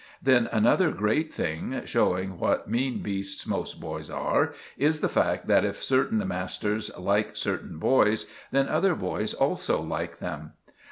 Then 0.19 0.49
another 0.51 0.89
great 0.89 1.31
thing, 1.31 1.83
showing 1.85 2.39
what 2.39 2.67
mean 2.67 3.03
beasts 3.03 3.45
most 3.45 3.79
boys 3.79 4.09
are, 4.09 4.51
is 4.75 5.01
the 5.01 5.07
fact 5.07 5.45
that 5.45 5.63
if 5.63 5.83
certain 5.83 6.27
masters 6.27 6.89
like 6.97 7.35
certain 7.37 7.77
boys, 7.77 8.25
then 8.51 8.67
other 8.67 8.95
boys 8.95 9.35
also 9.35 9.79
like 9.79 10.17
them. 10.17 10.53